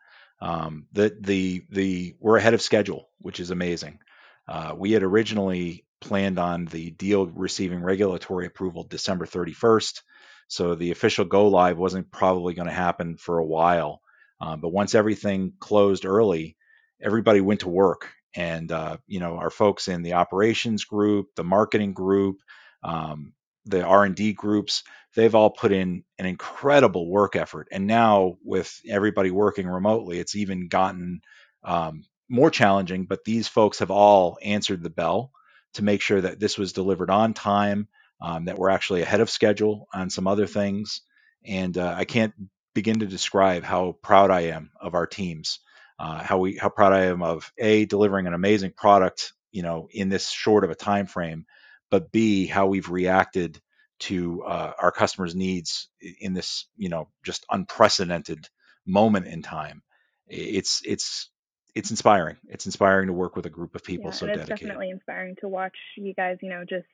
Um, 0.41 0.87
the 0.93 1.15
the 1.19 1.63
the 1.69 2.15
we're 2.19 2.37
ahead 2.37 2.53
of 2.53 2.61
schedule, 2.61 3.09
which 3.19 3.39
is 3.39 3.51
amazing. 3.51 3.99
Uh, 4.47 4.73
we 4.75 4.91
had 4.91 5.03
originally 5.03 5.85
planned 6.01 6.39
on 6.39 6.65
the 6.65 6.91
deal 6.91 7.27
receiving 7.27 7.81
regulatory 7.81 8.45
approval 8.45 8.83
December 8.83 9.25
31st. 9.25 10.01
So 10.47 10.75
the 10.75 10.91
official 10.91 11.25
go 11.25 11.47
live 11.47 11.77
wasn't 11.77 12.11
probably 12.11 12.53
going 12.53 12.67
to 12.67 12.73
happen 12.73 13.17
for 13.17 13.37
a 13.37 13.45
while. 13.45 14.01
Um, 14.41 14.61
but 14.61 14.69
once 14.69 14.95
everything 14.95 15.53
closed 15.59 16.05
early, 16.05 16.55
everybody 17.01 17.41
went 17.41 17.61
to 17.61 17.69
work. 17.69 18.09
And, 18.35 18.71
uh, 18.71 18.97
you 19.07 19.19
know, 19.19 19.37
our 19.37 19.49
folks 19.49 19.87
in 19.87 20.01
the 20.01 20.13
operations 20.13 20.85
group, 20.85 21.27
the 21.35 21.43
marketing 21.43 21.93
group, 21.93 22.37
um, 22.83 23.33
the 23.65 23.83
R&D 23.83 24.33
groups, 24.33 24.83
they've 25.15 25.35
all 25.35 25.49
put 25.49 25.71
in 25.71 26.03
an 26.17 26.25
incredible 26.25 27.09
work 27.09 27.35
effort. 27.35 27.67
And 27.71 27.87
now 27.87 28.37
with 28.43 28.79
everybody 28.87 29.31
working 29.31 29.67
remotely, 29.67 30.19
it's 30.19 30.35
even 30.35 30.67
gotten 30.67 31.21
um, 31.63 32.03
more 32.29 32.49
challenging, 32.49 33.05
but 33.05 33.23
these 33.25 33.47
folks 33.47 33.79
have 33.79 33.91
all 33.91 34.37
answered 34.41 34.83
the 34.83 34.89
bell 34.89 35.31
to 35.73 35.83
make 35.83 36.01
sure 36.01 36.21
that 36.21 36.39
this 36.39 36.57
was 36.57 36.73
delivered 36.73 37.09
on 37.09 37.33
time, 37.33 37.87
um, 38.21 38.45
that 38.45 38.57
we're 38.57 38.69
actually 38.69 39.01
ahead 39.01 39.21
of 39.21 39.29
schedule 39.29 39.87
on 39.93 40.09
some 40.09 40.27
other 40.27 40.47
things. 40.47 41.01
And 41.45 41.77
uh, 41.77 41.93
I 41.97 42.05
can't 42.05 42.33
begin 42.73 42.99
to 42.99 43.07
describe 43.07 43.63
how 43.63 43.97
proud 44.03 44.31
I 44.31 44.41
am 44.41 44.71
of 44.79 44.93
our 44.93 45.07
teams, 45.07 45.59
uh, 45.99 46.23
how 46.23 46.37
we 46.39 46.57
how 46.57 46.69
proud 46.69 46.93
I 46.93 47.05
am 47.05 47.23
of 47.23 47.51
a 47.57 47.85
delivering 47.85 48.27
an 48.27 48.33
amazing 48.33 48.73
product, 48.75 49.33
you 49.51 49.63
know, 49.63 49.87
in 49.91 50.09
this 50.09 50.29
short 50.29 50.63
of 50.63 50.69
a 50.69 50.75
time 50.75 51.07
frame, 51.07 51.45
but 51.89 52.11
b 52.11 52.45
how 52.45 52.67
we've 52.67 52.89
reacted 52.89 53.59
to 53.99 54.43
uh, 54.43 54.71
our 54.81 54.91
customers' 54.91 55.35
needs 55.35 55.89
in 56.21 56.33
this, 56.33 56.67
you 56.77 56.89
know, 56.89 57.09
just 57.25 57.45
unprecedented 57.51 58.47
moment 58.85 59.27
in 59.27 59.41
time. 59.41 59.81
It's 60.27 60.81
it's 60.85 61.29
it's 61.75 61.91
inspiring. 61.91 62.37
It's 62.47 62.65
inspiring 62.65 63.07
to 63.07 63.13
work 63.13 63.35
with 63.35 63.45
a 63.45 63.49
group 63.49 63.75
of 63.75 63.83
people 63.83 64.05
yeah, 64.05 64.11
so 64.11 64.25
it's 64.25 64.37
dedicated. 64.37 64.67
definitely 64.67 64.89
inspiring 64.89 65.35
to 65.41 65.47
watch 65.47 65.77
you 65.95 66.13
guys, 66.13 66.37
you 66.41 66.49
know, 66.49 66.63
just 66.67 66.87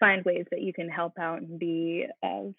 find 0.00 0.24
ways 0.24 0.46
that 0.50 0.62
you 0.62 0.72
can 0.72 0.88
help 0.88 1.18
out 1.18 1.40
and 1.40 1.58
be 1.58 2.06
of 2.22 2.54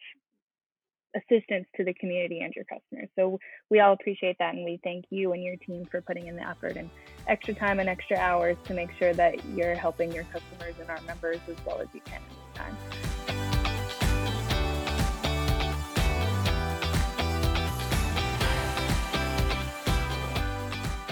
assistance 1.16 1.66
to 1.78 1.84
the 1.84 1.94
community 1.94 2.40
and 2.42 2.54
your 2.56 2.66
customers. 2.66 3.10
So 3.16 3.40
we 3.70 3.80
all 3.80 3.94
appreciate 3.94 4.38
that 4.40 4.54
and 4.54 4.66
we 4.66 4.80
thank 4.84 5.06
you 5.10 5.34
and 5.34 5.42
your 5.44 5.56
team 5.56 5.86
for 5.86 6.02
putting 6.02 6.28
in 6.28 6.36
the 6.36 6.48
effort 6.48 6.76
and 6.76 6.90
extra 7.28 7.54
time 7.54 7.80
and 7.80 7.88
extra 7.88 8.18
hours 8.18 8.58
to 8.66 8.74
make 8.74 8.90
sure 9.00 9.14
that 9.14 9.44
you're 9.56 9.76
helping 9.76 10.12
your 10.12 10.26
customers 10.26 10.76
and 10.80 10.90
our 10.90 11.02
members 11.02 11.40
as 11.50 11.56
well 11.66 11.80
as 11.80 11.88
you 11.94 12.02
can 12.02 12.16
at 12.16 12.30
this 12.30 12.60
time. 12.60 13.05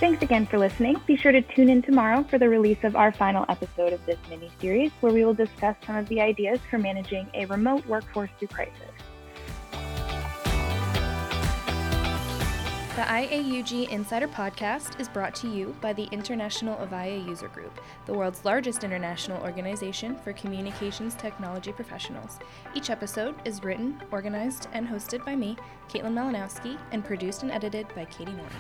Thanks 0.04 0.22
again 0.22 0.46
for 0.46 0.60
listening. 0.60 1.00
Be 1.08 1.16
sure 1.16 1.32
to 1.32 1.42
tune 1.42 1.70
in 1.70 1.82
tomorrow 1.82 2.26
for 2.26 2.38
the 2.38 2.50
release 2.50 2.84
of 2.84 2.98
our 2.98 3.14
final 3.14 3.46
episode 3.48 3.94
of 3.94 4.06
this 4.06 4.18
mini 4.30 4.52
series, 4.60 4.92
where 5.00 5.14
we 5.14 5.24
will 5.24 5.34
discuss 5.34 5.78
some 5.86 5.96
of 5.96 6.10
the 6.10 6.20
ideas 6.20 6.60
for 6.70 6.78
managing 6.78 7.26
a 7.34 7.46
remote 7.46 7.88
workforce 7.88 8.30
through 8.38 8.50
crisis. 8.50 8.92
The 12.98 13.02
IAUG 13.02 13.88
Insider 13.88 14.28
Podcast 14.28 15.00
is 15.00 15.08
brought 15.08 15.36
to 15.36 15.48
you 15.48 15.74
by 15.80 15.94
the 15.94 16.10
International 16.12 16.76
Avaya 16.86 17.26
User 17.26 17.48
Group, 17.48 17.80
the 18.06 18.14
world's 18.14 18.44
largest 18.44 18.84
international 18.84 19.42
organization 19.42 20.18
for 20.18 20.34
communications 20.34 21.16
technology 21.16 21.72
professionals. 21.72 22.40
Each 22.76 22.90
episode 22.90 23.36
is 23.46 23.64
written, 23.64 24.02
organized, 24.12 24.68
and 24.74 24.86
hosted 24.86 25.24
by 25.24 25.38
me, 25.38 25.56
Caitlin 25.88 26.14
Malinowski, 26.14 26.78
and 26.92 27.06
produced 27.06 27.44
and 27.44 27.52
edited 27.54 27.88
by 27.96 28.04
Katie 28.04 28.34
Norton. 28.34 28.60